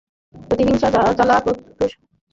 [0.33, 1.85] প্রতিহিংসার জ্বালা প্রশমিত করবে।